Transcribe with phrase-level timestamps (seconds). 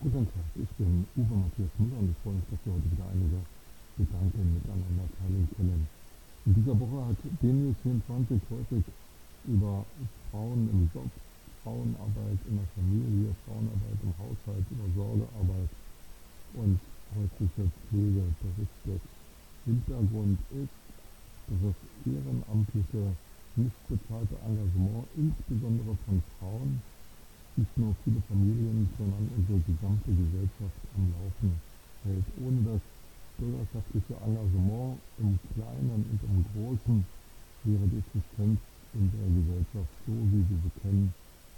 [0.00, 3.36] Uwe Matthias Müller und ich freue mich, dass wir heute wieder einige
[4.00, 5.84] Gedanken miteinander teilen können.
[6.48, 8.84] In dieser Woche hat Denius 24 häufig
[9.44, 9.84] über
[10.30, 11.04] Frauen im Job,
[11.60, 15.68] Frauenarbeit in der Familie, Frauenarbeit im Haushalt, über Sorgearbeit
[16.56, 16.80] und
[17.20, 19.04] häusliche Pflege berichtet.
[19.68, 20.76] Hintergrund ist,
[21.44, 21.76] dass das
[22.08, 23.04] ehrenamtliche,
[23.60, 26.80] nicht bezahlte Engagement, insbesondere von Frauen,
[27.56, 31.50] nicht nur viele Familien, sondern unsere gesamte Gesellschaft am Laufen
[32.04, 32.26] hält.
[32.40, 32.82] Ohne das
[33.38, 37.04] bürgerschaftliche Engagement im Kleinen und im Großen
[37.64, 38.58] wäre die Existenz
[38.94, 41.12] in der Gesellschaft so, wie wir sie kennen,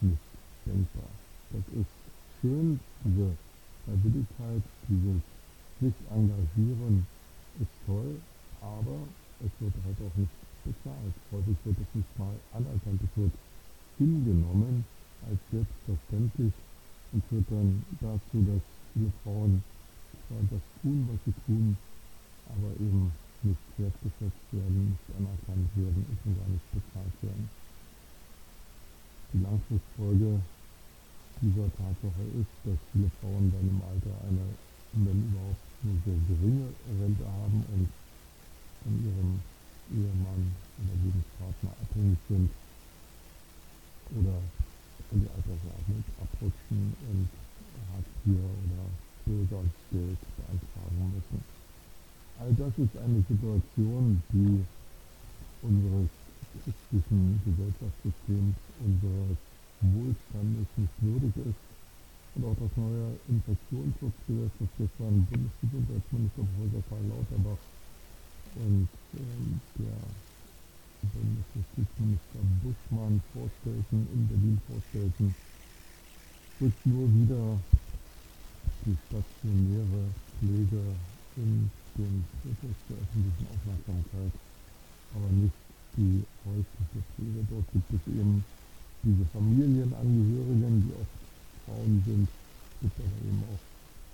[0.00, 0.26] nicht
[0.66, 1.10] denkbar.
[1.52, 1.92] Das ist
[2.40, 3.30] schön, diese
[3.84, 5.22] Freiwilligkeit, dieses
[5.80, 7.06] sich engagieren
[7.60, 8.16] ist toll,
[8.60, 8.98] aber
[9.44, 11.14] es wird halt auch nicht bezahlt.
[11.32, 13.32] Häufig wird es nicht mal anerkannt, es wird
[13.98, 14.84] hingenommen
[15.26, 16.52] als selbstverständlich
[17.12, 19.62] und führt dann dazu, dass viele Frauen
[20.28, 21.76] zwar das tun, was sie tun,
[22.46, 23.10] aber eben
[23.42, 27.48] nicht wertgeschätzt werden, nicht anerkannt werden und schon gar nicht bezahlt werden.
[29.32, 30.40] Die Langfristfolge
[31.42, 34.44] dieser Tatsache ist, dass viele Frauen dann im Alter eine,
[34.92, 36.68] wenn überhaupt, nur sehr geringe
[36.98, 37.88] Rente haben und
[38.82, 39.40] von ihrem
[39.92, 40.42] Ehemann
[40.80, 42.50] oder Lebenspartner abhängig sind
[44.18, 44.40] oder
[45.12, 47.28] in die Altersarmut abrutschen und
[47.92, 48.82] Hartz IV oder
[49.24, 51.44] Bürgergeld beantragen müssen.
[52.38, 54.64] All das ist eine Situation, die
[55.62, 56.08] unseres
[56.62, 59.38] christlichen Gesellschaftssystems, unseres
[59.80, 61.62] Wohlstandes nicht würdig ist.
[62.34, 67.58] Und auch das neue Infektionsschutzgesetz, das gestern Bundesgesundheitsminister Professor Karl Lauterbach
[68.56, 69.96] und ähm, der
[73.06, 75.34] Buschmann vorstellten, in Berlin vorstellten,
[76.60, 77.58] rückt nur wieder
[78.84, 80.82] die stationäre Pflege
[81.36, 84.32] in den Fokus der öffentlichen Aufmerksamkeit,
[85.14, 85.54] aber nicht
[85.96, 87.46] die häusliche Pflege.
[87.50, 88.44] Dort gibt es eben
[89.04, 91.16] diese Familienangehörigen, die oft
[91.64, 93.62] Frauen sind, es gibt aber eben auch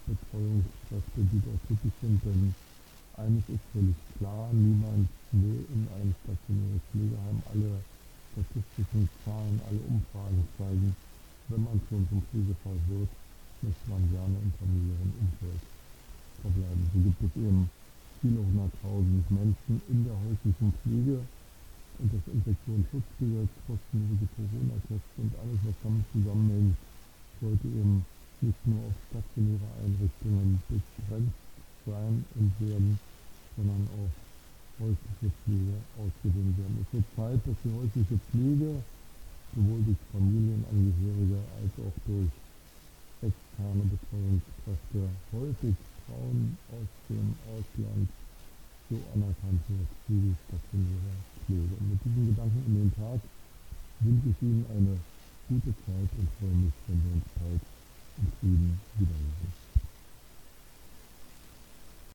[0.05, 2.55] Betreuungskräfte, die dort tätig sind, denn
[3.17, 7.43] eines ist völlig klar, niemand will in einem stationären Pflegeheim.
[7.53, 7.81] Alle
[8.33, 10.97] statistischen Zahlen, alle Umfragen zeigen,
[11.49, 13.11] wenn man schon zum Pflegefall wird,
[13.63, 15.63] möchte man gerne im familiären Umfeld
[16.41, 16.91] verbleiben.
[16.93, 17.71] So gibt es eben
[18.21, 21.21] viele hunderttausend Menschen in der häuslichen Pflege
[21.99, 26.77] und das Infektionsschutzgesetz, kostenlose Corona-Tests und alles, was damit zusammenhängt,
[27.41, 28.07] sollte eben
[28.41, 31.37] nicht nur auf stationäre Einrichtungen begrenzt
[31.85, 32.99] sein und werden,
[33.57, 34.15] sondern auch
[34.81, 35.77] häusliche Pflege
[36.23, 36.79] ausgedehnt werden.
[36.87, 38.71] Es wird Zeit, dass die häusliche Pflege
[39.55, 42.31] sowohl durch Familienangehörige als auch durch
[43.23, 45.01] externe Betreuungskräfte
[45.35, 45.75] häufig
[46.07, 48.09] Frauen aus dem Ausland
[48.91, 51.13] so anerkannt wird wie die stationäre
[51.47, 51.75] Pflege.
[51.79, 53.21] Und mit diesen Gedanken in den Tag
[54.01, 54.95] wünsche ich Ihnen eine
[55.49, 57.63] gute Zeit und freue mich, wenn wir uns bald
[58.19, 59.72] im Frieden wiedersehen.